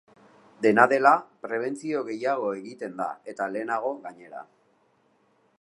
[0.65, 1.11] Dena dela,
[1.43, 4.47] prebentzio gehiago egiten da, eta lehenago, gainera.